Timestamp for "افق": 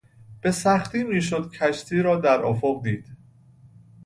2.45-2.83